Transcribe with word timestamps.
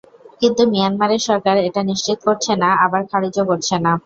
কিন্তু 0.41 0.61
মিয়ানমারের 0.71 1.21
সরকার 1.27 1.55
এটা 1.67 1.81
নিশ্চিত 1.83 2.17
করছে 2.27 2.51
না, 2.55 2.69
আবার 2.85 3.01
খারিজও 3.11 3.43
করছে 3.49 3.75
না। 3.85 3.91